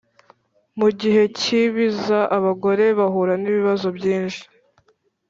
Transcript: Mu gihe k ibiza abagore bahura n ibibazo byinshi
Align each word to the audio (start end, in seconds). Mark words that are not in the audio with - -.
Mu 0.79 0.87
gihe 0.99 1.23
k 1.37 1.39
ibiza 1.61 2.19
abagore 2.37 2.85
bahura 2.99 3.33
n 3.41 3.43
ibibazo 3.51 3.87
byinshi 3.97 4.43